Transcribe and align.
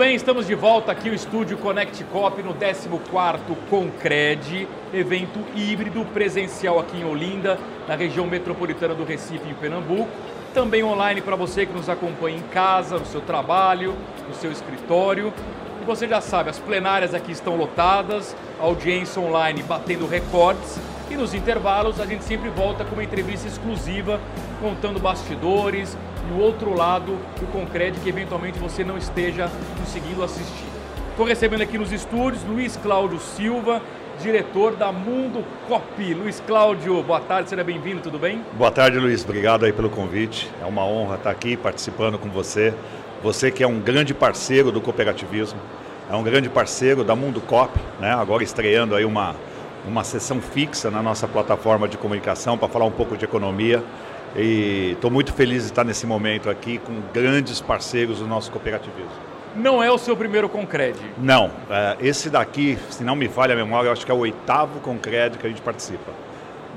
bem, 0.00 0.14
estamos 0.14 0.46
de 0.46 0.54
volta 0.54 0.90
aqui 0.90 1.10
no 1.10 1.14
estúdio 1.14 1.58
Connect 1.58 2.02
Cop 2.04 2.42
no 2.42 2.54
14º 2.54 3.54
Concred, 3.68 4.66
evento 4.94 5.40
híbrido 5.54 6.06
presencial 6.06 6.78
aqui 6.78 6.96
em 6.96 7.04
Olinda, 7.04 7.58
na 7.86 7.96
região 7.96 8.26
metropolitana 8.26 8.94
do 8.94 9.04
Recife, 9.04 9.46
em 9.46 9.52
Pernambuco. 9.52 10.08
Também 10.54 10.82
online 10.82 11.20
para 11.20 11.36
você 11.36 11.66
que 11.66 11.74
nos 11.74 11.90
acompanha 11.90 12.38
em 12.38 12.42
casa, 12.44 12.98
no 12.98 13.04
seu 13.04 13.20
trabalho, 13.20 13.94
no 14.26 14.34
seu 14.34 14.50
escritório. 14.50 15.34
E 15.82 15.84
você 15.84 16.08
já 16.08 16.22
sabe, 16.22 16.48
as 16.48 16.58
plenárias 16.58 17.12
aqui 17.12 17.32
estão 17.32 17.54
lotadas, 17.54 18.34
a 18.58 18.64
audiência 18.64 19.20
online 19.20 19.62
batendo 19.62 20.06
recordes. 20.06 20.80
E 21.10 21.16
nos 21.16 21.34
intervalos 21.34 22.00
a 22.00 22.06
gente 22.06 22.22
sempre 22.22 22.48
volta 22.50 22.84
com 22.84 22.94
uma 22.94 23.02
entrevista 23.02 23.48
exclusiva, 23.48 24.20
contando 24.60 25.00
bastidores, 25.00 25.98
e 26.28 26.32
o 26.32 26.38
outro 26.40 26.72
lado 26.72 27.18
do 27.40 27.46
Concred 27.50 27.98
que 27.98 28.08
eventualmente 28.08 28.60
você 28.60 28.84
não 28.84 28.96
esteja 28.96 29.50
conseguindo 29.76 30.22
assistir. 30.22 30.68
Estou 31.10 31.26
recebendo 31.26 31.62
aqui 31.62 31.76
nos 31.76 31.90
estúdios 31.90 32.44
Luiz 32.44 32.76
Cláudio 32.76 33.18
Silva, 33.18 33.82
diretor 34.22 34.76
da 34.76 34.92
Mundo 34.92 35.44
Copy. 35.66 36.14
Luiz 36.14 36.40
Cláudio, 36.46 37.02
boa 37.02 37.20
tarde, 37.20 37.50
seja 37.50 37.64
bem-vindo, 37.64 38.00
tudo 38.00 38.16
bem? 38.16 38.44
Boa 38.56 38.70
tarde, 38.70 38.96
Luiz. 39.00 39.24
Obrigado 39.24 39.64
aí 39.64 39.72
pelo 39.72 39.90
convite. 39.90 40.48
É 40.62 40.64
uma 40.64 40.84
honra 40.84 41.16
estar 41.16 41.30
aqui 41.30 41.56
participando 41.56 42.20
com 42.20 42.28
você. 42.30 42.72
Você 43.20 43.50
que 43.50 43.64
é 43.64 43.66
um 43.66 43.80
grande 43.80 44.14
parceiro 44.14 44.70
do 44.70 44.80
cooperativismo, 44.80 45.58
é 46.08 46.14
um 46.14 46.22
grande 46.22 46.48
parceiro 46.48 47.02
da 47.02 47.16
Mundo 47.16 47.40
Cop, 47.40 47.76
né? 47.98 48.12
Agora 48.12 48.44
estreando 48.44 48.94
aí 48.94 49.04
uma 49.04 49.34
uma 49.86 50.04
sessão 50.04 50.40
fixa 50.40 50.90
na 50.90 51.02
nossa 51.02 51.26
plataforma 51.26 51.88
de 51.88 51.96
comunicação 51.96 52.56
para 52.58 52.68
falar 52.68 52.84
um 52.84 52.90
pouco 52.90 53.16
de 53.16 53.24
economia. 53.24 53.82
E 54.36 54.92
estou 54.92 55.10
muito 55.10 55.32
feliz 55.32 55.64
de 55.64 55.70
estar 55.70 55.84
nesse 55.84 56.06
momento 56.06 56.48
aqui 56.48 56.78
com 56.78 57.00
grandes 57.12 57.60
parceiros 57.60 58.18
do 58.18 58.26
nosso 58.26 58.50
cooperativismo. 58.50 59.10
Não 59.56 59.82
é 59.82 59.90
o 59.90 59.98
seu 59.98 60.16
primeiro 60.16 60.48
Concred? 60.48 60.96
Não. 61.18 61.50
É, 61.68 61.96
esse 62.00 62.30
daqui, 62.30 62.78
se 62.88 63.02
não 63.02 63.16
me 63.16 63.28
falha 63.28 63.54
a 63.54 63.56
memória, 63.56 63.88
eu 63.88 63.92
acho 63.92 64.06
que 64.06 64.12
é 64.12 64.14
o 64.14 64.18
oitavo 64.18 64.78
Concred 64.80 65.36
que 65.36 65.46
a 65.46 65.50
gente 65.50 65.60
participa. 65.60 66.12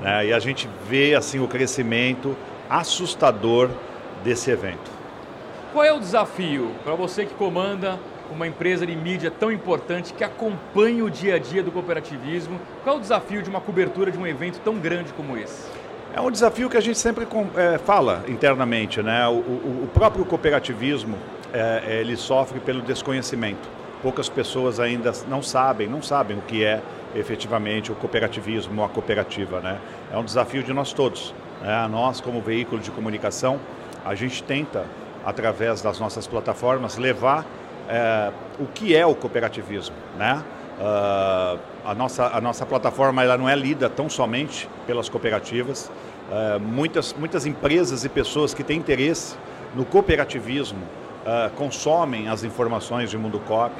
Né? 0.00 0.26
E 0.26 0.32
a 0.32 0.38
gente 0.40 0.68
vê 0.88 1.14
assim 1.14 1.38
o 1.38 1.46
crescimento 1.46 2.36
assustador 2.68 3.70
desse 4.24 4.50
evento. 4.50 4.90
Qual 5.72 5.84
é 5.84 5.92
o 5.92 6.00
desafio 6.00 6.72
para 6.82 6.94
você 6.94 7.24
que 7.24 7.34
comanda 7.34 7.98
uma 8.30 8.46
empresa 8.46 8.86
de 8.86 8.94
mídia 8.94 9.30
tão 9.30 9.50
importante 9.50 10.12
que 10.12 10.24
acompanha 10.24 11.04
o 11.04 11.10
dia 11.10 11.36
a 11.36 11.38
dia 11.38 11.62
do 11.62 11.70
cooperativismo? 11.70 12.60
Qual 12.82 12.96
é 12.96 12.98
o 12.98 13.00
desafio 13.00 13.42
de 13.42 13.50
uma 13.50 13.60
cobertura 13.60 14.10
de 14.10 14.18
um 14.18 14.26
evento 14.26 14.60
tão 14.60 14.76
grande 14.76 15.12
como 15.12 15.36
esse? 15.36 15.68
É 16.14 16.20
um 16.20 16.30
desafio 16.30 16.70
que 16.70 16.76
a 16.76 16.80
gente 16.80 16.98
sempre 16.98 17.26
é, 17.56 17.78
fala 17.78 18.24
internamente, 18.28 19.02
né? 19.02 19.26
O, 19.26 19.32
o, 19.32 19.84
o 19.84 19.90
próprio 19.92 20.24
cooperativismo 20.24 21.18
é, 21.52 21.98
ele 22.00 22.16
sofre 22.16 22.60
pelo 22.60 22.82
desconhecimento. 22.82 23.68
Poucas 24.02 24.28
pessoas 24.28 24.78
ainda 24.78 25.12
não 25.28 25.42
sabem, 25.42 25.88
não 25.88 26.02
sabem 26.02 26.38
o 26.38 26.42
que 26.42 26.64
é 26.64 26.80
efetivamente 27.14 27.90
o 27.90 27.94
cooperativismo, 27.94 28.84
a 28.84 28.88
cooperativa, 28.88 29.60
né? 29.60 29.78
É 30.12 30.16
um 30.16 30.24
desafio 30.24 30.62
de 30.62 30.72
nós 30.72 30.92
todos. 30.92 31.34
Né? 31.62 31.88
Nós, 31.90 32.20
como 32.20 32.40
veículo 32.40 32.80
de 32.80 32.90
comunicação, 32.90 33.58
a 34.04 34.14
gente 34.14 34.42
tenta, 34.42 34.84
através 35.24 35.80
das 35.80 35.98
nossas 35.98 36.26
plataformas, 36.26 36.96
levar 36.96 37.46
é, 37.88 38.32
o 38.58 38.66
que 38.66 38.94
é 38.94 39.04
o 39.04 39.14
cooperativismo, 39.14 39.96
né? 40.18 40.42
Uh, 40.78 41.58
a, 41.84 41.94
nossa, 41.94 42.26
a 42.26 42.40
nossa 42.40 42.66
plataforma 42.66 43.22
ela 43.22 43.38
não 43.38 43.48
é 43.48 43.54
lida 43.54 43.88
tão 43.88 44.10
somente 44.10 44.68
pelas 44.86 45.08
cooperativas. 45.08 45.90
Uh, 46.28 46.58
muitas, 46.58 47.12
muitas 47.12 47.46
empresas 47.46 48.04
e 48.04 48.08
pessoas 48.08 48.52
que 48.52 48.64
têm 48.64 48.78
interesse 48.78 49.36
no 49.74 49.84
cooperativismo 49.84 50.80
uh, 50.80 51.50
consomem 51.56 52.28
as 52.28 52.42
informações 52.42 53.10
de 53.10 53.16
Mundo 53.16 53.38
Cop 53.40 53.72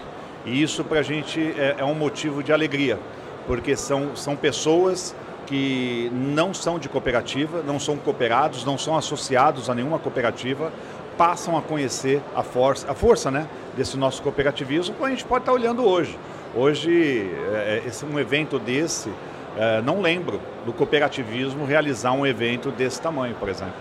e 0.46 0.62
isso 0.62 0.84
para 0.84 1.00
a 1.00 1.02
gente 1.02 1.40
é, 1.58 1.76
é, 1.78 1.84
um 1.84 1.94
motivo 1.94 2.42
de 2.42 2.52
alegria, 2.52 2.98
porque 3.46 3.74
são, 3.74 4.14
são 4.14 4.36
pessoas 4.36 5.14
que 5.46 6.10
não 6.12 6.52
são 6.52 6.78
de 6.78 6.88
cooperativa, 6.88 7.62
não 7.62 7.78
são 7.78 7.96
cooperados, 7.96 8.64
não 8.64 8.76
são 8.76 8.96
associados 8.96 9.70
a 9.70 9.74
nenhuma 9.74 9.98
cooperativa, 9.98 10.70
passam 11.16 11.56
a 11.56 11.62
conhecer 11.62 12.20
a 12.34 12.42
força, 12.42 12.90
a 12.90 12.94
força 12.94 13.30
né, 13.30 13.46
desse 13.76 13.96
nosso 13.96 14.22
cooperativismo, 14.22 14.94
como 14.94 15.06
a 15.06 15.10
gente 15.10 15.24
pode 15.24 15.42
estar 15.42 15.52
olhando 15.52 15.84
hoje. 15.84 16.18
Hoje, 16.54 17.30
é, 17.52 17.82
é, 17.84 17.88
esse, 17.88 18.04
um 18.04 18.18
evento 18.18 18.58
desse, 18.58 19.10
é, 19.56 19.82
não 19.82 20.00
lembro 20.00 20.40
do 20.64 20.72
cooperativismo 20.72 21.64
realizar 21.64 22.12
um 22.12 22.26
evento 22.26 22.70
desse 22.70 23.00
tamanho, 23.00 23.34
por 23.34 23.48
exemplo. 23.48 23.74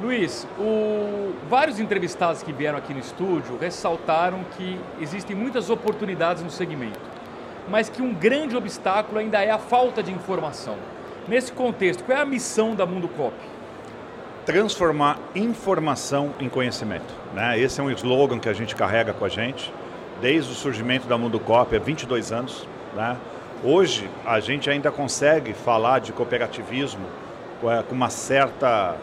Luiz, 0.00 0.46
o... 0.58 1.34
vários 1.50 1.78
entrevistados 1.78 2.42
que 2.42 2.50
vieram 2.52 2.78
aqui 2.78 2.94
no 2.94 3.00
estúdio 3.00 3.58
ressaltaram 3.60 4.40
que 4.56 4.80
existem 5.00 5.36
muitas 5.36 5.68
oportunidades 5.68 6.42
no 6.42 6.50
segmento, 6.50 6.98
mas 7.68 7.90
que 7.90 8.00
um 8.00 8.14
grande 8.14 8.56
obstáculo 8.56 9.18
ainda 9.18 9.42
é 9.42 9.50
a 9.50 9.58
falta 9.58 10.02
de 10.02 10.10
informação. 10.10 10.76
Nesse 11.28 11.52
contexto, 11.52 12.04
qual 12.04 12.18
é 12.18 12.20
a 12.22 12.24
missão 12.24 12.74
da 12.74 12.86
Mundo 12.86 13.06
Cop? 13.06 13.34
Transformar 14.44 15.20
informação 15.36 16.34
em 16.40 16.48
conhecimento. 16.48 17.14
Né? 17.32 17.60
Esse 17.60 17.80
é 17.80 17.84
um 17.84 17.90
slogan 17.92 18.40
que 18.40 18.48
a 18.48 18.52
gente 18.52 18.74
carrega 18.74 19.12
com 19.12 19.24
a 19.24 19.28
gente 19.28 19.72
desde 20.20 20.50
o 20.50 20.54
surgimento 20.54 21.06
da 21.06 21.16
Mundo 21.16 21.38
Cop 21.38 21.74
há 21.74 21.78
22 21.78 22.32
anos. 22.32 22.66
Né? 22.96 23.16
Hoje 23.62 24.10
a 24.26 24.40
gente 24.40 24.68
ainda 24.68 24.90
consegue 24.90 25.52
falar 25.54 26.00
de 26.00 26.12
cooperativismo 26.12 27.06
com 27.60 27.94
uma 27.94 28.10
certa 28.10 28.96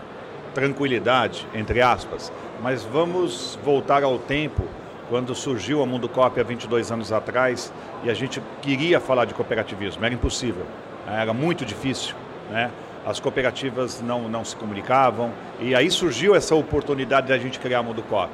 tranquilidade, 0.54 1.48
entre 1.54 1.82
aspas, 1.82 2.34
mas 2.62 2.84
vamos 2.84 3.58
voltar 3.64 4.04
ao 4.04 4.20
tempo 4.20 4.64
quando 5.08 5.34
surgiu 5.34 5.82
a 5.82 5.86
Mundo 5.86 6.10
Cop 6.10 6.38
há 6.38 6.44
22 6.44 6.92
anos 6.92 7.14
atrás 7.14 7.72
e 8.04 8.10
a 8.10 8.14
gente 8.14 8.42
queria 8.62 9.00
falar 9.00 9.24
de 9.24 9.34
cooperativismo, 9.34 10.04
era 10.04 10.14
impossível, 10.14 10.66
né? 11.08 11.22
era 11.22 11.34
muito 11.34 11.64
difícil, 11.64 12.14
né? 12.52 12.70
As 13.06 13.20
cooperativas 13.20 14.02
não, 14.02 14.28
não 14.28 14.44
se 14.44 14.56
comunicavam 14.56 15.32
e 15.60 15.74
aí 15.74 15.90
surgiu 15.90 16.36
essa 16.36 16.56
oportunidade 16.56 17.28
de 17.28 17.34
a 17.34 17.38
gente 17.38 17.60
criar 17.60 17.80
a 17.80 17.84
Mundo 17.84 18.04
Cop. 18.04 18.30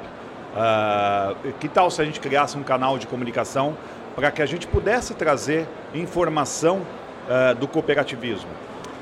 Uh, 0.56 1.52
que 1.60 1.68
tal 1.68 1.90
se 1.90 2.00
a 2.00 2.04
gente 2.04 2.18
criasse 2.18 2.56
um 2.56 2.62
canal 2.62 2.98
de 2.98 3.06
comunicação 3.06 3.76
para 4.14 4.30
que 4.30 4.40
a 4.40 4.46
gente 4.46 4.66
pudesse 4.66 5.14
trazer 5.14 5.66
informação 5.94 6.78
uh, 6.78 7.54
do 7.54 7.68
cooperativismo? 7.68 8.48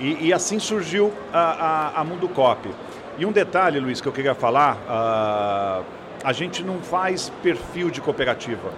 E, 0.01 0.27
e, 0.27 0.33
assim 0.33 0.59
surgiu 0.59 1.13
a, 1.33 1.39
a, 1.39 2.01
a, 2.01 2.05
Mundo 2.05 2.29
Cop. 2.29 2.69
E 3.17 3.25
um 3.25 3.31
detalhe, 3.31 3.79
Luiz, 3.79 4.01
que 4.01 4.09
eu 4.09 4.13
queria 4.13 4.35
falar: 4.35 4.75
uh, 4.75 5.85
a 6.25 6.33
gente 6.33 6.65
não 6.65 6.81
faz 6.81 7.31
perfil 7.41 7.91
de 7.91 8.01
cooperativa. 8.01 8.71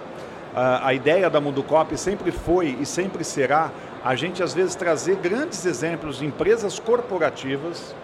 A 0.59 0.93
ideia 0.93 1.29
da 1.29 1.39
Mundo 1.39 1.61
Cop 1.61 1.95
sempre 1.97 2.31
foi 2.31 2.77
e 2.79 2.85
sempre 2.85 3.23
será 3.23 3.71
a 4.03 4.15
gente, 4.15 4.41
às 4.41 4.53
vezes, 4.53 4.75
trazer 4.75 5.17
grandes 5.17 5.65
exemplos 5.65 6.17
de 6.17 6.25
empresas 6.25 6.79
corporativas 6.79 7.95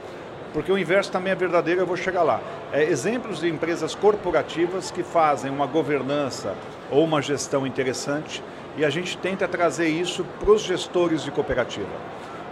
porque 0.53 0.71
o 0.71 0.77
inverso 0.77 1.11
também 1.11 1.33
é 1.33 1.35
verdadeiro, 1.35 1.81
eu 1.81 1.85
vou 1.85 1.97
chegar 1.97 2.21
lá. 2.21 2.39
É, 2.71 2.83
exemplos 2.83 3.39
de 3.39 3.49
empresas 3.49 3.95
corporativas 3.95 4.91
que 4.91 5.01
fazem 5.01 5.51
uma 5.51 5.65
governança 5.65 6.53
ou 6.91 7.03
uma 7.03 7.21
gestão 7.21 7.65
interessante 7.65 8.43
e 8.77 8.85
a 8.85 8.89
gente 8.89 9.17
tenta 9.17 9.47
trazer 9.47 9.87
isso 9.87 10.23
para 10.39 10.51
os 10.51 10.61
gestores 10.61 11.23
de 11.23 11.31
cooperativa. 11.31 11.89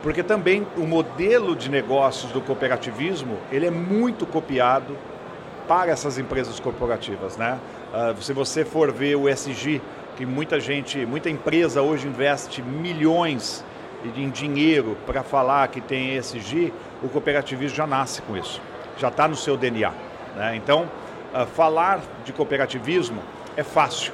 Porque 0.01 0.23
também 0.23 0.65
o 0.75 0.81
modelo 0.81 1.55
de 1.55 1.69
negócios 1.69 2.31
do 2.31 2.41
cooperativismo, 2.41 3.37
ele 3.51 3.67
é 3.67 3.71
muito 3.71 4.25
copiado 4.25 4.97
para 5.67 5.91
essas 5.91 6.17
empresas 6.17 6.59
corporativas, 6.59 7.37
né? 7.37 7.59
Uh, 7.91 8.21
se 8.21 8.31
você 8.31 8.63
for 8.63 8.91
ver 8.91 9.15
o 9.15 9.27
SG, 9.27 9.81
que 10.15 10.25
muita 10.25 10.59
gente, 10.59 11.05
muita 11.05 11.29
empresa 11.29 11.81
hoje 11.81 12.07
investe 12.07 12.61
milhões 12.61 13.65
em 14.15 14.29
dinheiro 14.29 14.97
para 15.05 15.23
falar 15.23 15.67
que 15.67 15.81
tem 15.81 16.15
ESG, 16.15 16.73
o 17.03 17.09
cooperativismo 17.09 17.75
já 17.75 17.85
nasce 17.85 18.21
com 18.21 18.37
isso, 18.37 18.61
já 18.97 19.09
está 19.09 19.27
no 19.27 19.35
seu 19.35 19.57
DNA. 19.57 19.91
Né? 20.35 20.55
Então, 20.55 20.89
uh, 21.33 21.45
falar 21.45 22.01
de 22.23 22.31
cooperativismo 22.31 23.21
é 23.57 23.63
fácil, 23.63 24.13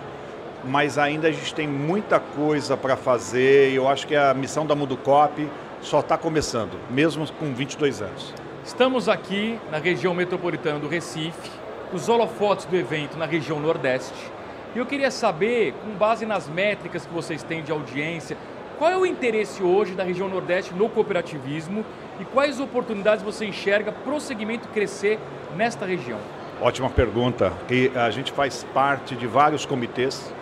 mas 0.63 0.97
ainda 0.97 1.27
a 1.27 1.31
gente 1.31 1.53
tem 1.53 1.67
muita 1.67 2.19
coisa 2.19 2.75
para 2.75 2.97
fazer 2.97 3.71
e 3.71 3.75
eu 3.75 3.87
acho 3.87 4.07
que 4.07 4.15
a 4.15 4.33
missão 4.33 4.65
da 4.65 4.75
Muducop 4.75 5.47
só 5.81 5.99
está 5.99 6.17
começando, 6.17 6.79
mesmo 6.89 7.31
com 7.33 7.53
22 7.53 8.01
anos. 8.01 8.33
Estamos 8.65 9.07
aqui 9.07 9.59
na 9.71 9.77
região 9.77 10.13
metropolitana 10.13 10.79
do 10.79 10.87
Recife, 10.87 11.51
os 11.93 12.09
holofotes 12.09 12.65
do 12.65 12.75
evento 12.75 13.17
na 13.17 13.25
região 13.25 13.59
Nordeste. 13.59 14.31
E 14.75 14.79
eu 14.79 14.85
queria 14.85 15.09
saber, 15.09 15.73
com 15.83 15.91
base 15.91 16.25
nas 16.25 16.47
métricas 16.47 17.05
que 17.05 17.13
vocês 17.13 17.41
têm 17.43 17.63
de 17.63 17.71
audiência, 17.71 18.37
qual 18.77 18.91
é 18.91 18.97
o 18.97 19.05
interesse 19.05 19.63
hoje 19.63 19.93
da 19.93 20.03
região 20.03 20.29
Nordeste 20.29 20.73
no 20.73 20.87
cooperativismo 20.87 21.83
e 22.19 22.25
quais 22.25 22.59
oportunidades 22.59 23.23
você 23.23 23.45
enxerga 23.45 23.91
para 23.91 24.13
o 24.13 24.19
segmento 24.19 24.67
crescer 24.67 25.19
nesta 25.55 25.85
região? 25.85 26.19
Ótima 26.61 26.89
pergunta. 26.89 27.53
E 27.69 27.91
a 27.95 28.09
gente 28.09 28.31
faz 28.31 28.63
parte 28.73 29.15
de 29.15 29.25
vários 29.25 29.65
comitês 29.65 30.33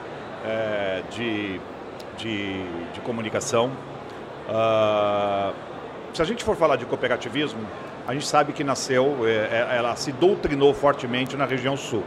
é, 0.46 1.02
de, 1.12 1.60
de, 2.18 2.64
de, 2.94 3.02
comunicação. 3.02 3.72
Uh, 4.48 5.54
se 6.14 6.22
a 6.22 6.26
gente 6.26 6.44
for 6.44 6.56
falar 6.56 6.76
de 6.76 6.86
cooperativismo, 6.86 7.60
a 8.08 8.14
gente 8.14 8.28
sabe 8.28 8.54
que 8.54 8.64
nasceu, 8.64 9.18
é, 9.28 9.76
ela 9.76 9.96
se 9.96 10.12
doutrinou 10.12 10.74
fortemente 10.74 11.36
na 11.36 11.46
região 11.46 11.76
sul. 11.76 12.04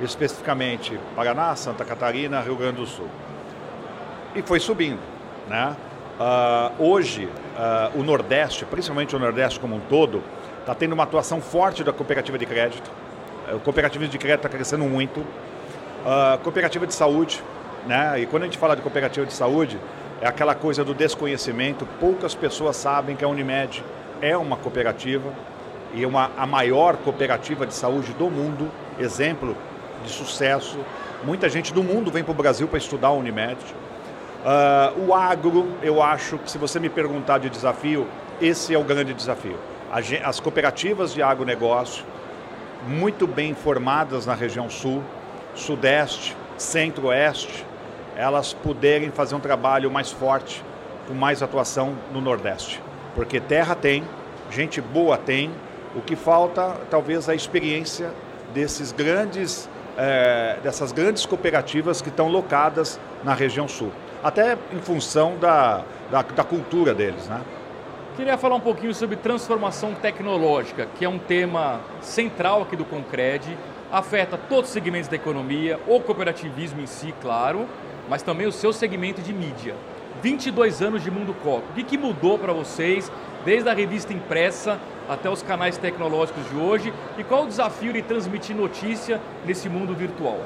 especificamente 0.00 0.98
Paraná, 1.16 1.54
Santa 1.56 1.84
Catarina, 1.84 2.40
Rio 2.40 2.56
Grande 2.56 2.76
do 2.76 2.86
Sul. 2.86 3.08
E 4.34 4.42
foi 4.42 4.60
subindo. 4.60 5.00
Né? 5.48 5.76
Uh, 6.18 6.84
hoje, 6.84 7.24
uh, 7.24 7.98
o 7.98 8.02
Nordeste, 8.04 8.64
principalmente 8.64 9.16
o 9.16 9.18
Nordeste 9.18 9.58
como 9.58 9.76
um 9.76 9.80
todo, 9.80 10.22
está 10.60 10.74
tendo 10.74 10.92
uma 10.92 11.04
atuação 11.04 11.40
forte 11.40 11.82
da 11.82 11.92
cooperativa 11.92 12.38
de 12.38 12.46
crédito. 12.46 12.88
Uh, 13.50 13.56
o 13.56 13.60
cooperativismo 13.60 14.12
de 14.12 14.18
crédito 14.18 14.46
está 14.46 14.48
crescendo 14.48 14.84
muito. 14.84 15.20
Uh, 15.20 16.38
cooperativa 16.42 16.86
de 16.86 16.94
saúde, 16.94 17.42
né? 17.86 18.20
E 18.20 18.26
quando 18.26 18.44
a 18.44 18.46
gente 18.46 18.58
fala 18.58 18.76
de 18.76 18.82
cooperativa 18.82 19.26
de 19.26 19.32
saúde, 19.32 19.78
é 20.20 20.26
aquela 20.28 20.54
coisa 20.54 20.84
do 20.84 20.94
desconhecimento. 20.94 21.86
Poucas 21.98 22.34
pessoas 22.34 22.76
sabem 22.76 23.16
que 23.16 23.24
a 23.24 23.28
Unimed 23.28 23.82
é 24.20 24.36
uma 24.36 24.56
cooperativa 24.56 25.32
e 25.94 26.04
uma, 26.04 26.30
a 26.36 26.46
maior 26.46 26.96
cooperativa 26.96 27.66
de 27.66 27.74
saúde 27.74 28.12
do 28.12 28.30
mundo, 28.30 28.70
exemplo 28.98 29.56
de 30.04 30.10
sucesso. 30.10 30.78
Muita 31.24 31.48
gente 31.48 31.72
do 31.72 31.82
mundo 31.82 32.10
vem 32.10 32.22
para 32.22 32.32
o 32.32 32.34
Brasil 32.34 32.68
para 32.68 32.78
estudar 32.78 33.08
a 33.08 33.12
Unimed. 33.12 33.58
Uh, 34.38 35.06
o 35.08 35.14
agro, 35.14 35.68
eu 35.82 36.02
acho 36.02 36.38
que 36.38 36.50
se 36.50 36.58
você 36.58 36.78
me 36.78 36.88
perguntar 36.88 37.38
de 37.38 37.50
desafio, 37.50 38.06
esse 38.40 38.74
é 38.74 38.78
o 38.78 38.84
grande 38.84 39.12
desafio. 39.12 39.58
As 40.22 40.38
cooperativas 40.38 41.14
de 41.14 41.22
agronegócio, 41.22 42.04
muito 42.86 43.26
bem 43.26 43.54
formadas 43.54 44.26
na 44.26 44.34
região 44.34 44.68
sul, 44.70 45.02
sudeste, 45.54 46.36
centro-oeste, 46.56 47.64
elas 48.16 48.52
puderem 48.52 49.10
fazer 49.10 49.34
um 49.34 49.40
trabalho 49.40 49.90
mais 49.90 50.12
forte, 50.12 50.62
com 51.06 51.14
mais 51.14 51.42
atuação 51.42 51.94
no 52.12 52.20
nordeste. 52.20 52.80
Porque 53.18 53.40
terra 53.40 53.74
tem, 53.74 54.04
gente 54.48 54.80
boa 54.80 55.18
tem, 55.18 55.50
o 55.96 56.00
que 56.00 56.14
falta 56.14 56.76
talvez 56.88 57.28
a 57.28 57.34
experiência 57.34 58.12
desses 58.54 58.92
grandes, 58.92 59.68
é, 59.96 60.56
dessas 60.62 60.92
grandes 60.92 61.26
cooperativas 61.26 62.00
que 62.00 62.10
estão 62.10 62.28
locadas 62.28 63.00
na 63.24 63.34
região 63.34 63.66
sul 63.66 63.90
até 64.22 64.56
em 64.72 64.78
função 64.78 65.36
da, 65.36 65.82
da, 66.12 66.22
da 66.22 66.44
cultura 66.44 66.94
deles. 66.94 67.26
Né? 67.26 67.40
Queria 68.16 68.38
falar 68.38 68.54
um 68.54 68.60
pouquinho 68.60 68.94
sobre 68.94 69.16
transformação 69.16 69.94
tecnológica, 69.94 70.86
que 70.96 71.04
é 71.04 71.08
um 71.08 71.18
tema 71.18 71.80
central 72.00 72.62
aqui 72.62 72.76
do 72.76 72.84
Concred, 72.84 73.58
afeta 73.90 74.38
todos 74.48 74.70
os 74.70 74.72
segmentos 74.72 75.08
da 75.08 75.16
economia, 75.16 75.80
o 75.88 75.98
cooperativismo 75.98 76.80
em 76.80 76.86
si, 76.86 77.12
claro, 77.20 77.66
mas 78.08 78.22
também 78.22 78.46
o 78.46 78.52
seu 78.52 78.72
segmento 78.72 79.20
de 79.20 79.32
mídia. 79.32 79.74
22 80.22 80.82
anos 80.82 81.02
de 81.02 81.10
Mundo 81.10 81.34
Cop. 81.42 81.62
O 81.70 81.74
que, 81.74 81.82
que 81.82 81.98
mudou 81.98 82.38
para 82.38 82.52
vocês, 82.52 83.10
desde 83.44 83.68
a 83.68 83.74
revista 83.74 84.12
impressa 84.12 84.78
até 85.08 85.30
os 85.30 85.42
canais 85.42 85.76
tecnológicos 85.78 86.48
de 86.50 86.56
hoje? 86.56 86.92
E 87.16 87.24
qual 87.24 87.44
o 87.44 87.46
desafio 87.46 87.92
de 87.92 88.02
transmitir 88.02 88.56
notícia 88.56 89.20
nesse 89.44 89.68
mundo 89.68 89.94
virtual? 89.94 90.40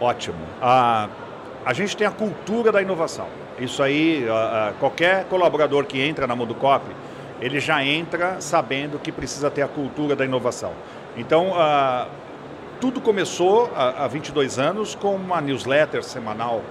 Ótimo. 0.00 0.38
Ah, 0.60 1.08
a 1.64 1.72
gente 1.72 1.96
tem 1.96 2.06
a 2.06 2.10
cultura 2.10 2.70
da 2.70 2.82
inovação. 2.82 3.26
Isso 3.58 3.82
aí, 3.82 4.26
qualquer 4.80 5.24
colaborador 5.26 5.84
que 5.84 6.00
entra 6.00 6.26
na 6.26 6.34
Mudocop, 6.34 6.84
ele 7.40 7.60
já 7.60 7.84
entra 7.84 8.40
sabendo 8.40 8.98
que 8.98 9.12
precisa 9.12 9.50
ter 9.50 9.62
a 9.62 9.68
cultura 9.68 10.16
da 10.16 10.24
inovação. 10.24 10.72
Então, 11.16 11.52
tudo 12.80 13.00
começou 13.00 13.70
há 13.74 14.08
22 14.08 14.58
anos 14.58 14.96
com 14.96 15.14
uma 15.14 15.40
newsletter 15.40 16.02
semanal, 16.02 16.62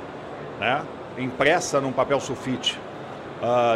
né, 0.59 0.81
impressa 1.17 1.79
num 1.79 1.91
papel 1.91 2.19
sulfite. 2.19 2.79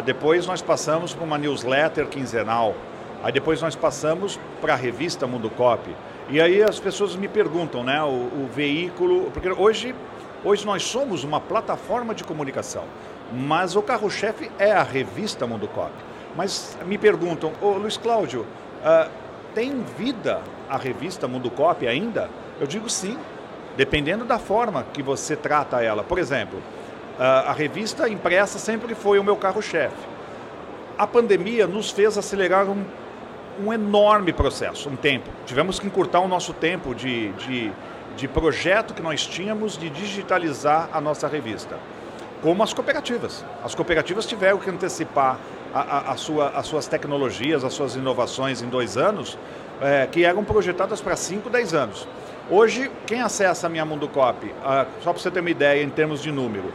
depois 0.04 0.46
nós 0.46 0.62
passamos 0.62 1.14
para 1.14 1.24
uma 1.24 1.38
newsletter 1.38 2.06
quinzenal. 2.06 2.74
Aí 3.22 3.32
depois 3.32 3.60
nós 3.60 3.74
passamos 3.74 4.38
para 4.60 4.74
a 4.74 4.76
revista 4.76 5.26
Mundo 5.26 5.50
Cop. 5.50 5.88
E 6.30 6.40
aí 6.40 6.62
as 6.62 6.78
pessoas 6.78 7.16
me 7.16 7.26
perguntam, 7.26 7.82
né, 7.82 8.02
o, 8.02 8.06
o 8.06 8.48
veículo, 8.52 9.30
porque 9.32 9.48
hoje 9.50 9.94
Hoje 10.44 10.64
nós 10.64 10.84
somos 10.84 11.24
uma 11.24 11.40
plataforma 11.40 12.14
de 12.14 12.22
comunicação, 12.22 12.84
mas 13.32 13.74
o 13.74 13.82
carro-chefe 13.82 14.48
é 14.56 14.70
a 14.70 14.84
revista 14.84 15.48
Mundo 15.48 15.66
Cop. 15.66 15.90
Mas 16.36 16.78
me 16.86 16.96
perguntam, 16.96 17.52
ô 17.60 17.70
Luiz 17.72 17.96
Cláudio, 17.96 18.42
uh, 18.42 19.10
tem 19.52 19.82
vida 19.98 20.40
a 20.68 20.76
revista 20.76 21.26
Mundo 21.26 21.50
Cop 21.50 21.84
ainda? 21.84 22.30
Eu 22.60 22.68
digo 22.68 22.88
sim, 22.88 23.18
dependendo 23.76 24.24
da 24.24 24.38
forma 24.38 24.86
que 24.92 25.02
você 25.02 25.34
trata 25.34 25.82
ela. 25.82 26.04
Por 26.04 26.20
exemplo, 26.20 26.60
uh, 26.60 26.62
a 27.18 27.52
revista 27.52 28.08
impressa 28.08 28.58
sempre 28.58 28.94
foi 28.94 29.18
o 29.18 29.24
meu 29.24 29.36
carro-chefe. 29.36 29.96
A 30.96 31.06
pandemia 31.06 31.66
nos 31.66 31.90
fez 31.90 32.18
acelerar 32.18 32.66
um, 32.68 32.84
um 33.64 33.72
enorme 33.72 34.32
processo, 34.32 34.88
um 34.88 34.96
tempo. 34.96 35.28
Tivemos 35.46 35.78
que 35.78 35.86
encurtar 35.86 36.20
o 36.20 36.28
nosso 36.28 36.52
tempo 36.52 36.94
de, 36.94 37.30
de 37.32 37.72
de 38.18 38.26
projeto 38.26 38.92
que 38.94 39.00
nós 39.00 39.24
tínhamos 39.24 39.78
de 39.78 39.88
digitalizar 39.88 40.88
a 40.92 41.00
nossa 41.00 41.28
revista. 41.28 41.78
Como 42.42 42.62
as 42.64 42.72
cooperativas. 42.72 43.44
As 43.64 43.76
cooperativas 43.76 44.26
tiveram 44.26 44.58
que 44.58 44.68
antecipar 44.68 45.38
a, 45.72 45.80
a, 45.80 46.12
a 46.12 46.16
sua, 46.16 46.48
as 46.48 46.66
suas 46.66 46.88
tecnologias, 46.88 47.62
as 47.62 47.72
suas 47.72 47.94
inovações 47.94 48.60
em 48.60 48.68
dois 48.68 48.96
anos, 48.96 49.38
é, 49.80 50.06
que 50.10 50.24
eram 50.24 50.44
projetadas 50.44 51.00
para 51.00 51.14
5, 51.14 51.48
10 51.48 51.74
anos. 51.74 52.08
Hoje, 52.50 52.90
quem 53.06 53.20
acessa 53.20 53.68
a 53.68 53.70
minha 53.70 53.84
Mundo 53.84 54.08
Cop, 54.08 54.52
ah, 54.64 54.86
só 55.00 55.12
para 55.12 55.22
você 55.22 55.30
ter 55.30 55.40
uma 55.40 55.50
ideia 55.50 55.82
em 55.82 55.90
termos 55.90 56.20
de 56.20 56.32
número, 56.32 56.72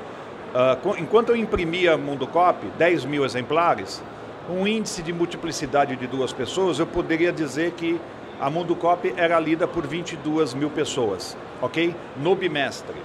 ah, 0.53 0.77
enquanto 0.99 1.29
eu 1.29 1.35
imprimia 1.35 1.97
Mundo 1.97 2.27
Cop, 2.27 2.65
10 2.77 3.05
mil 3.05 3.25
exemplares, 3.25 4.03
um 4.49 4.67
índice 4.67 5.01
de 5.01 5.13
multiplicidade 5.13 5.95
de 5.95 6.05
duas 6.05 6.33
pessoas, 6.33 6.79
eu 6.79 6.85
poderia 6.85 7.31
dizer 7.31 7.71
que 7.71 7.99
a 8.39 8.49
Mundo 8.49 8.75
Cop 8.75 9.13
era 9.15 9.39
lida 9.39 9.67
por 9.67 9.87
22 9.87 10.53
mil 10.53 10.69
pessoas, 10.69 11.37
ok? 11.61 11.95
No 12.17 12.35
bimestre. 12.35 12.95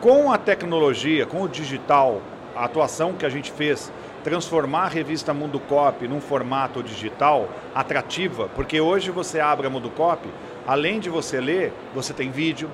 Com 0.00 0.32
a 0.32 0.36
tecnologia, 0.36 1.24
com 1.24 1.42
o 1.42 1.48
digital, 1.48 2.20
a 2.54 2.64
atuação 2.64 3.12
que 3.12 3.24
a 3.24 3.28
gente 3.28 3.50
fez, 3.50 3.92
transformar 4.22 4.84
a 4.84 4.88
revista 4.88 5.32
Mundo 5.32 5.60
Cop 5.60 6.06
num 6.08 6.20
formato 6.20 6.82
digital 6.82 7.48
atrativa, 7.74 8.48
porque 8.54 8.80
hoje 8.80 9.10
você 9.10 9.38
abre 9.40 9.66
a 9.66 9.70
Mundo 9.70 9.90
Cop, 9.90 10.28
além 10.66 10.98
de 10.98 11.08
você 11.08 11.40
ler, 11.40 11.72
você 11.94 12.12
tem 12.12 12.30
vídeo. 12.30 12.68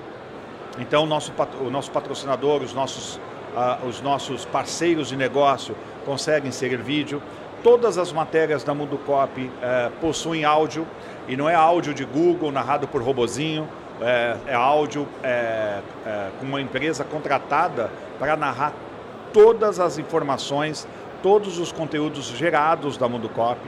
Então, 0.79 1.03
o 1.03 1.05
nosso, 1.05 1.33
o 1.59 1.69
nosso 1.69 1.91
patrocinador, 1.91 2.61
os 2.63 2.73
nossos, 2.73 3.19
os 3.87 4.01
nossos 4.01 4.45
parceiros 4.45 5.09
de 5.09 5.15
negócio 5.15 5.75
conseguem 6.05 6.49
inserir 6.49 6.77
vídeo. 6.77 7.21
Todas 7.63 7.97
as 7.97 8.11
matérias 8.11 8.63
da 8.63 8.73
Mundo 8.73 8.97
Cop 8.97 9.39
uh, 9.39 9.91
possuem 9.99 10.43
áudio. 10.43 10.87
E 11.27 11.37
não 11.37 11.47
é 11.49 11.53
áudio 11.53 11.93
de 11.93 12.03
Google 12.03 12.51
narrado 12.51 12.87
por 12.87 13.01
robozinho, 13.01 13.67
é, 14.01 14.35
é 14.47 14.55
áudio 14.55 15.07
é, 15.23 15.79
é, 16.05 16.29
com 16.39 16.45
uma 16.45 16.59
empresa 16.59 17.03
contratada 17.03 17.91
para 18.17 18.35
narrar 18.35 18.73
todas 19.31 19.79
as 19.79 19.97
informações, 19.99 20.87
todos 21.21 21.59
os 21.59 21.71
conteúdos 21.71 22.25
gerados 22.25 22.97
da 22.97 23.07
Mundo 23.07 23.29
Cop. 23.29 23.59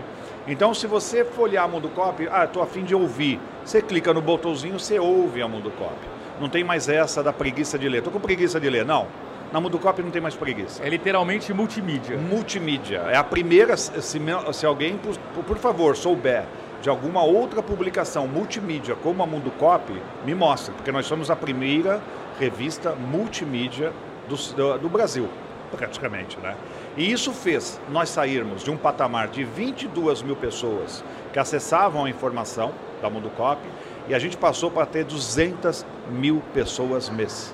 Então, 0.47 0.73
se 0.73 0.87
você 0.87 1.23
folhear 1.23 1.65
a 1.65 1.67
Mundo 1.67 1.87
Cop, 1.89 2.27
ah, 2.31 2.45
estou 2.45 2.61
afim 2.63 2.83
de 2.83 2.95
ouvir, 2.95 3.39
você 3.63 3.81
clica 3.81 4.13
no 4.13 4.21
botãozinho, 4.21 4.79
você 4.79 4.99
ouve 4.99 5.41
a 5.41 5.47
Mundo 5.47 5.71
Cop. 5.77 5.95
Não 6.41 6.49
tem 6.49 6.63
mais 6.63 6.89
essa 6.89 7.23
da 7.23 7.31
preguiça 7.31 7.77
de 7.77 7.87
ler. 7.87 7.99
Estou 7.99 8.11
com 8.11 8.19
preguiça 8.19 8.59
de 8.59 8.69
ler. 8.69 8.83
Não. 8.83 9.07
Na 9.53 9.61
Mundo 9.61 9.77
Cop 9.77 10.01
não 10.01 10.09
tem 10.09 10.19
mais 10.19 10.33
preguiça. 10.33 10.83
É 10.83 10.89
literalmente 10.89 11.53
multimídia. 11.53 12.17
Multimídia. 12.17 12.97
É 13.11 13.15
a 13.15 13.23
primeira, 13.23 13.77
se, 13.77 14.01
se 14.01 14.65
alguém, 14.65 14.97
por, 14.97 15.43
por 15.43 15.57
favor, 15.59 15.95
souber 15.95 16.43
de 16.81 16.89
alguma 16.89 17.21
outra 17.23 17.61
publicação 17.61 18.27
multimídia 18.27 18.95
como 18.95 19.21
a 19.21 19.27
Mundo 19.27 19.51
Cop, 19.59 19.93
me 20.25 20.33
mostra, 20.33 20.73
porque 20.73 20.91
nós 20.91 21.05
somos 21.05 21.29
a 21.29 21.35
primeira 21.35 22.01
revista 22.39 22.95
multimídia 22.95 23.93
do, 24.27 24.35
do, 24.55 24.79
do 24.79 24.89
Brasil, 24.89 25.29
praticamente. 25.69 26.35
Né? 26.39 26.55
E 26.97 27.11
isso 27.11 27.31
fez 27.31 27.79
nós 27.91 28.09
sairmos 28.09 28.63
de 28.63 28.71
um 28.71 28.75
patamar 28.75 29.27
de 29.27 29.43
22 29.43 30.23
mil 30.23 30.35
pessoas 30.35 31.05
que 31.31 31.37
acessavam 31.37 32.05
a 32.05 32.09
informação 32.09 32.71
da 33.03 33.07
Mundo 33.07 33.29
Cop 33.37 33.61
e 34.09 34.15
a 34.15 34.19
gente 34.19 34.35
passou 34.35 34.71
para 34.71 34.87
ter 34.87 35.05
200 35.05 35.85
mil 36.09 36.41
pessoas 36.55 37.07
mês. 37.07 37.53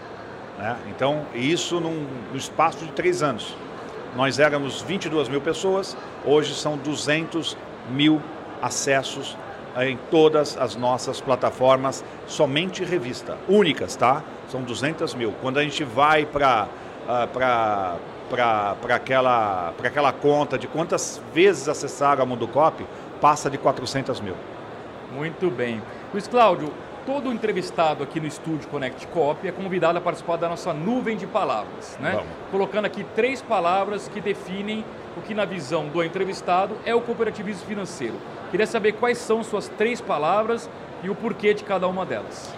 Né? 0.59 0.75
Então, 0.89 1.25
isso 1.33 1.79
num, 1.79 2.05
no 2.31 2.37
espaço 2.37 2.85
de 2.85 2.91
três 2.91 3.23
anos. 3.23 3.55
Nós 4.15 4.39
éramos 4.39 4.81
22 4.81 5.29
mil 5.29 5.39
pessoas, 5.39 5.95
hoje 6.25 6.53
são 6.53 6.77
200 6.77 7.55
mil 7.91 8.21
acessos 8.61 9.37
em 9.77 9.97
todas 10.11 10.57
as 10.57 10.75
nossas 10.75 11.21
plataformas, 11.21 12.03
somente 12.27 12.83
revista, 12.83 13.37
únicas, 13.47 13.95
tá? 13.95 14.21
São 14.49 14.61
200 14.61 15.13
mil. 15.13 15.33
Quando 15.41 15.59
a 15.59 15.63
gente 15.63 15.83
vai 15.83 16.25
para 16.25 16.67
uh, 17.05 17.97
para 18.29 18.95
aquela, 18.95 19.73
aquela 19.83 20.11
conta 20.11 20.57
de 20.57 20.67
quantas 20.67 21.21
vezes 21.33 21.67
acessaram 21.67 22.21
a 22.21 22.25
Mundo 22.25 22.47
Cop, 22.47 22.85
passa 23.21 23.49
de 23.49 23.57
400 23.57 24.19
mil. 24.21 24.35
Muito 25.15 25.49
bem. 25.49 25.81
Luiz 26.13 26.27
Cláudio, 26.27 26.71
todo 27.05 27.31
entrevistado 27.31 28.03
aqui 28.03 28.19
no 28.19 28.27
estúdio 28.27 28.67
Connect 28.69 29.07
Cop 29.07 29.47
é 29.47 29.51
convidado 29.51 29.97
a 29.97 30.01
participar 30.01 30.37
da 30.37 30.49
nossa 30.49 30.73
nuvem 30.73 31.17
de 31.17 31.25
palavras, 31.25 31.97
né? 31.99 32.11
Vamos. 32.11 32.27
Colocando 32.51 32.85
aqui 32.85 33.05
três 33.15 33.41
palavras 33.41 34.07
que 34.07 34.21
definem 34.21 34.85
o 35.17 35.21
que 35.21 35.33
na 35.33 35.45
visão 35.45 35.87
do 35.87 36.03
entrevistado 36.03 36.75
é 36.85 36.93
o 36.93 37.01
cooperativismo 37.01 37.65
financeiro. 37.65 38.15
Queria 38.51 38.67
saber 38.67 38.93
quais 38.93 39.17
são 39.17 39.43
suas 39.43 39.67
três 39.67 40.01
palavras 40.01 40.69
e 41.03 41.09
o 41.09 41.15
porquê 41.15 41.53
de 41.53 41.63
cada 41.63 41.87
uma 41.87 42.05
delas. 42.05 42.53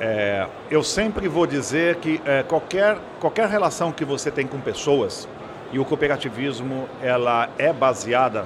é, 0.00 0.46
eu 0.70 0.82
sempre 0.82 1.28
vou 1.28 1.46
dizer 1.46 1.96
que 1.96 2.20
é, 2.24 2.42
qualquer, 2.42 2.98
qualquer 3.20 3.48
relação 3.48 3.92
que 3.92 4.04
você 4.04 4.30
tem 4.30 4.46
com 4.46 4.60
pessoas, 4.60 5.28
e 5.72 5.78
o 5.78 5.84
cooperativismo 5.84 6.88
ela 7.02 7.48
é 7.58 7.72
baseada 7.72 8.44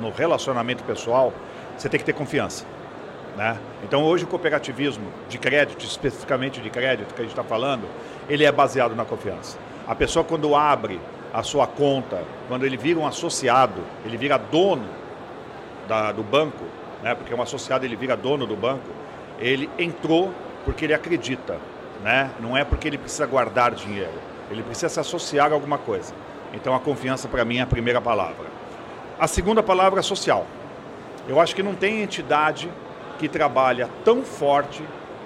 no 0.00 0.10
relacionamento 0.10 0.84
pessoal, 0.84 1.32
você 1.76 1.88
tem 1.88 1.98
que 1.98 2.06
ter 2.06 2.12
confiança. 2.12 2.64
Né? 3.36 3.58
Então 3.82 4.04
hoje 4.04 4.24
o 4.24 4.26
cooperativismo 4.26 5.06
de 5.28 5.38
crédito, 5.38 5.84
especificamente 5.84 6.60
de 6.60 6.70
crédito 6.70 7.14
que 7.14 7.20
a 7.20 7.24
gente 7.24 7.32
está 7.32 7.42
falando, 7.42 7.88
ele 8.28 8.44
é 8.44 8.52
baseado 8.52 8.94
na 8.94 9.04
confiança. 9.04 9.58
A 9.86 9.94
pessoa 9.94 10.24
quando 10.24 10.54
abre 10.54 11.00
a 11.32 11.42
sua 11.42 11.66
conta, 11.66 12.22
quando 12.48 12.64
ele 12.64 12.76
vira 12.76 12.98
um 12.98 13.06
associado, 13.06 13.82
ele 14.04 14.16
vira 14.16 14.38
dono 14.38 14.86
da, 15.88 16.12
do 16.12 16.22
banco, 16.22 16.64
né? 17.02 17.14
porque 17.14 17.34
um 17.34 17.42
associado 17.42 17.84
ele 17.84 17.96
vira 17.96 18.16
dono 18.16 18.46
do 18.46 18.54
banco, 18.54 18.88
ele 19.40 19.68
entrou 19.76 20.32
porque 20.64 20.84
ele 20.84 20.94
acredita, 20.94 21.58
né? 22.02 22.30
não 22.40 22.56
é 22.56 22.64
porque 22.64 22.86
ele 22.86 22.96
precisa 22.96 23.26
guardar 23.26 23.72
dinheiro, 23.72 24.14
ele 24.48 24.62
precisa 24.62 24.88
se 24.88 25.00
associar 25.00 25.50
a 25.50 25.54
alguma 25.54 25.76
coisa. 25.76 26.14
Então 26.52 26.72
a 26.72 26.78
confiança 26.78 27.26
para 27.26 27.44
mim 27.44 27.58
é 27.58 27.62
a 27.62 27.66
primeira 27.66 28.00
palavra. 28.00 28.46
A 29.18 29.26
segunda 29.26 29.60
palavra 29.62 29.98
é 29.98 30.02
social. 30.02 30.46
Eu 31.26 31.40
acho 31.40 31.54
que 31.54 31.62
não 31.62 31.74
tem 31.74 32.00
entidade 32.02 32.70
que 33.18 33.28
trabalha 33.28 33.88
tão 34.04 34.22
forte 34.22 34.82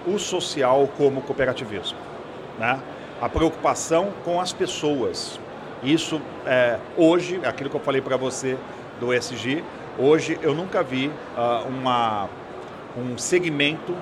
o 0.07 0.19
social 0.19 0.89
como 0.97 1.21
o 1.21 1.23
cooperativismo. 1.23 1.99
Né? 2.59 2.81
A 3.21 3.29
preocupação 3.29 4.13
com 4.25 4.41
as 4.41 4.53
pessoas. 4.53 5.39
Isso, 5.83 6.21
é, 6.47 6.79
hoje, 6.97 7.41
aquilo 7.45 7.71
que 7.71 7.77
eu 7.77 7.81
falei 7.81 8.01
para 8.01 8.17
você 8.17 8.57
do 8.99 9.15
ESG, 9.15 9.63
hoje 9.99 10.39
eu 10.43 10.55
nunca 10.55 10.83
vi 10.83 11.09
uh, 11.09 11.69
uma, 11.69 12.29
um 12.97 13.17
segmento, 13.17 13.95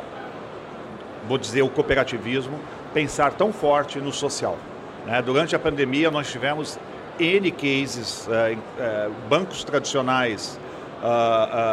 vou 1.29 1.37
dizer 1.37 1.63
o 1.63 1.69
cooperativismo, 1.69 2.59
pensar 2.95 3.33
tão 3.35 3.53
forte 3.53 3.99
no 3.99 4.13
social. 4.13 4.57
Né? 5.05 5.21
Durante 5.21 5.55
a 5.55 5.59
pandemia 5.59 6.11
nós 6.11 6.31
tivemos 6.31 6.79
N 7.19 7.51
cases, 7.51 8.27
uh, 8.27 8.57
uh, 8.57 9.13
bancos 9.29 9.65
tradicionais 9.65 10.59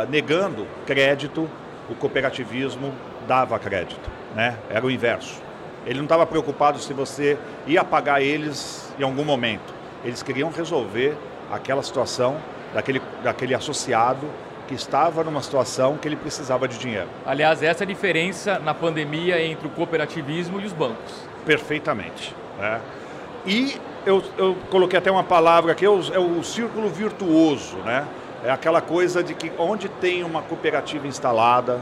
negando 0.09 0.67
crédito 0.85 1.49
o 1.89 1.95
cooperativismo 1.95 2.93
dava 3.27 3.57
crédito, 3.59 4.09
né? 4.35 4.57
Era 4.69 4.85
o 4.85 4.91
inverso. 4.91 5.41
Ele 5.85 5.95
não 5.95 6.05
estava 6.05 6.25
preocupado 6.25 6.79
se 6.79 6.93
você 6.93 7.37
ia 7.67 7.83
pagar 7.83 8.21
eles 8.21 8.93
em 8.97 9.03
algum 9.03 9.23
momento. 9.25 9.73
Eles 10.03 10.23
queriam 10.23 10.49
resolver 10.49 11.17
aquela 11.51 11.83
situação 11.83 12.37
daquele, 12.73 13.01
daquele 13.21 13.53
associado 13.53 14.27
que 14.67 14.73
estava 14.73 15.23
numa 15.23 15.41
situação 15.41 15.97
que 15.97 16.07
ele 16.07 16.15
precisava 16.15 16.67
de 16.67 16.77
dinheiro. 16.77 17.07
Aliás, 17.25 17.61
essa 17.61 17.83
é 17.83 17.85
a 17.85 17.87
diferença 17.87 18.59
na 18.59 18.73
pandemia 18.73 19.41
entre 19.41 19.67
o 19.67 19.69
cooperativismo 19.69 20.59
e 20.61 20.65
os 20.65 20.73
bancos. 20.73 21.27
Perfeitamente. 21.45 22.33
Né? 22.57 22.81
E 23.45 23.75
eu, 24.05 24.23
eu, 24.37 24.55
coloquei 24.69 24.97
até 24.97 25.11
uma 25.11 25.23
palavra 25.23 25.73
aqui, 25.73 25.85
é 25.85 25.89
o, 25.89 25.99
é 26.13 26.19
o 26.19 26.43
círculo 26.43 26.89
virtuoso, 26.89 27.77
né? 27.77 28.05
É 28.43 28.51
aquela 28.51 28.81
coisa 28.81 29.23
de 29.23 29.33
que 29.33 29.51
onde 29.57 29.87
tem 29.87 30.23
uma 30.23 30.41
cooperativa 30.41 31.07
instalada, 31.07 31.81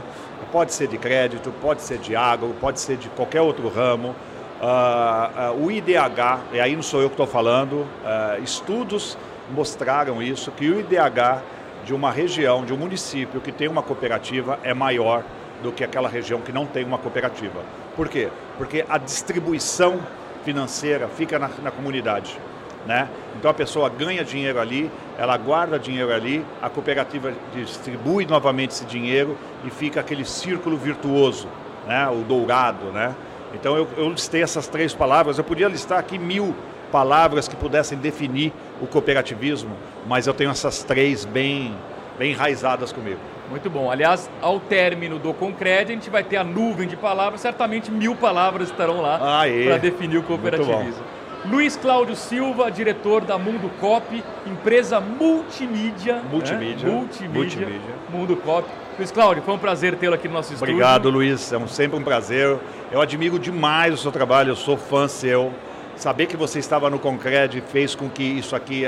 pode 0.52 0.72
ser 0.72 0.86
de 0.86 0.96
crédito, 0.96 1.52
pode 1.60 1.82
ser 1.82 1.98
de 1.98 2.14
agro, 2.14 2.54
pode 2.60 2.78
ser 2.78 2.96
de 2.96 3.08
qualquer 3.08 3.40
outro 3.40 3.68
ramo, 3.68 4.14
uh, 4.60 5.54
uh, 5.54 5.64
o 5.64 5.72
IDH, 5.72 6.40
e 6.52 6.60
aí 6.60 6.76
não 6.76 6.82
sou 6.82 7.00
eu 7.00 7.08
que 7.08 7.14
estou 7.14 7.26
falando, 7.26 7.80
uh, 7.80 8.42
estudos 8.44 9.18
mostraram 9.50 10.22
isso, 10.22 10.52
que 10.52 10.70
o 10.70 10.78
IDH 10.78 11.42
de 11.84 11.92
uma 11.92 12.12
região, 12.12 12.64
de 12.64 12.72
um 12.72 12.76
município 12.76 13.40
que 13.40 13.50
tem 13.50 13.66
uma 13.66 13.82
cooperativa 13.82 14.58
é 14.62 14.72
maior 14.72 15.24
do 15.64 15.72
que 15.72 15.82
aquela 15.82 16.08
região 16.08 16.40
que 16.40 16.52
não 16.52 16.64
tem 16.64 16.84
uma 16.84 16.98
cooperativa. 16.98 17.60
Por 17.96 18.08
quê? 18.08 18.28
Porque 18.56 18.84
a 18.88 18.98
distribuição 18.98 19.98
financeira 20.44 21.08
fica 21.08 21.40
na, 21.40 21.48
na 21.62 21.70
comunidade. 21.72 22.38
Né? 22.86 23.08
Então 23.36 23.50
a 23.50 23.54
pessoa 23.54 23.88
ganha 23.88 24.24
dinheiro 24.24 24.60
ali, 24.60 24.90
ela 25.16 25.36
guarda 25.36 25.78
dinheiro 25.78 26.12
ali, 26.12 26.44
a 26.60 26.68
cooperativa 26.68 27.32
distribui 27.54 28.26
novamente 28.26 28.70
esse 28.70 28.84
dinheiro 28.84 29.36
e 29.64 29.70
fica 29.70 30.00
aquele 30.00 30.24
círculo 30.24 30.76
virtuoso, 30.76 31.46
né? 31.86 32.08
o 32.08 32.24
dourado. 32.24 32.86
Né? 32.86 33.14
Então 33.54 33.76
eu, 33.76 33.88
eu 33.96 34.08
listei 34.08 34.42
essas 34.42 34.66
três 34.66 34.92
palavras, 34.94 35.38
eu 35.38 35.44
podia 35.44 35.68
listar 35.68 35.98
aqui 35.98 36.18
mil 36.18 36.54
palavras 36.90 37.48
que 37.48 37.56
pudessem 37.56 37.96
definir 37.98 38.52
o 38.80 38.86
cooperativismo, 38.86 39.76
mas 40.06 40.26
eu 40.26 40.34
tenho 40.34 40.50
essas 40.50 40.82
três 40.82 41.24
bem, 41.24 41.74
bem 42.18 42.32
enraizadas 42.32 42.92
comigo. 42.92 43.18
Muito 43.48 43.68
bom. 43.68 43.90
Aliás, 43.90 44.30
ao 44.40 44.58
término 44.58 45.18
do 45.18 45.32
Concred, 45.34 45.90
a 45.90 45.94
gente 45.94 46.10
vai 46.10 46.24
ter 46.24 46.36
a 46.36 46.44
nuvem 46.44 46.88
de 46.88 46.96
palavras, 46.96 47.40
certamente 47.40 47.90
mil 47.90 48.16
palavras 48.16 48.70
estarão 48.70 49.00
lá 49.00 49.18
para 49.18 49.78
definir 49.78 50.18
o 50.18 50.22
cooperativismo. 50.22 51.02
Luiz 51.44 51.76
Cláudio 51.76 52.14
Silva, 52.14 52.70
diretor 52.70 53.24
da 53.24 53.36
Mundo 53.36 53.68
Cop, 53.80 54.22
empresa 54.46 55.00
multimídia. 55.00 56.22
Multimídia. 56.30 56.88
Né? 56.88 56.94
multimídia. 56.94 57.40
Multimídia. 57.40 57.94
Mundo 58.10 58.36
Cop. 58.36 58.68
Luiz 58.96 59.10
Cláudio, 59.10 59.42
foi 59.42 59.54
um 59.54 59.58
prazer 59.58 59.96
tê-lo 59.96 60.14
aqui 60.14 60.28
no 60.28 60.34
nosso 60.34 60.52
estúdio. 60.52 60.74
Obrigado, 60.74 61.10
Luiz. 61.10 61.52
É 61.52 61.58
um, 61.58 61.66
sempre 61.66 61.98
um 61.98 62.02
prazer. 62.02 62.58
Eu 62.92 63.00
admiro 63.00 63.38
demais 63.40 63.92
o 63.92 63.96
seu 63.96 64.12
trabalho, 64.12 64.50
eu 64.50 64.56
sou 64.56 64.76
fã 64.76 65.08
seu. 65.08 65.52
Saber 65.96 66.26
que 66.26 66.36
você 66.36 66.60
estava 66.60 66.88
no 66.88 66.98
Concred 66.98 67.60
fez 67.72 67.94
com 67.94 68.08
que 68.08 68.22
isso 68.22 68.54
aqui 68.54 68.84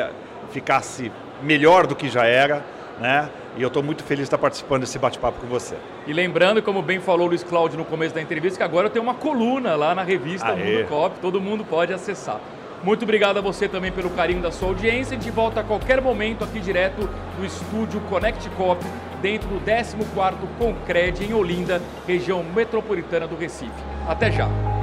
ficasse 0.53 1.11
melhor 1.43 1.87
do 1.89 1.97
que 1.97 2.09
já 2.09 2.25
era, 2.25 2.65
né? 3.01 3.29
E 3.57 3.63
eu 3.63 3.69
estou 3.69 3.83
muito 3.83 4.03
feliz 4.03 4.21
de 4.21 4.25
estar 4.25 4.39
participando 4.39 4.81
desse 4.81 4.99
bate-papo 4.99 5.41
com 5.41 5.47
você. 5.47 5.77
E 6.07 6.13
lembrando, 6.13 6.61
como 6.63 6.83
bem 6.83 7.01
falou 7.01 7.27
o 7.27 7.29
Luiz 7.29 7.45
Cláudio 7.45 7.79
no 7.79 7.85
começo 7.85 8.15
da 8.15 8.21
entrevista, 8.21 8.59
que 8.59 8.65
agora 8.65 8.87
eu 8.87 8.91
tenho 8.91 9.05
uma 9.05 9.15
coluna 9.15 9.77
lá 9.77 9.95
na 9.95 10.03
revista 10.03 10.49
Aê. 10.49 10.79
Mundo 10.79 10.89
Cop, 10.89 11.21
todo 11.21 11.41
mundo 11.41 11.65
pode 11.65 11.93
acessar. 11.93 12.41
Muito 12.83 13.05
obrigado 13.05 13.39
a 13.39 13.41
você 13.41 13.67
também 13.67 13.91
pelo 13.91 14.11
carinho 14.11 14.43
da 14.43 14.51
sua 14.51 14.69
audiência. 14.69 15.17
Gente 15.17 15.31
volta 15.31 15.61
a 15.61 15.65
qualquer 15.65 16.03
momento 16.03 16.45
aqui 16.45 16.61
direto 16.61 17.09
do 17.39 17.47
estúdio 17.47 18.01
Connect 18.11 18.47
Cop, 18.51 18.85
dentro 19.23 19.49
do 19.49 19.61
14º 19.61 20.35
Concred 20.59 21.25
em 21.25 21.33
Olinda, 21.33 21.81
região 22.07 22.45
metropolitana 22.45 23.27
do 23.27 23.37
Recife. 23.37 23.73
Até 24.07 24.31
já! 24.31 24.74